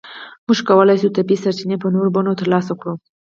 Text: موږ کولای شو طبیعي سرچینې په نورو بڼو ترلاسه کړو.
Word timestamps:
موږ 0.45 0.59
کولای 0.69 0.97
شو 1.01 1.15
طبیعي 1.17 1.41
سرچینې 1.43 1.77
په 1.81 1.87
نورو 1.93 2.13
بڼو 2.15 2.39
ترلاسه 2.41 2.73
کړو. 2.79 2.93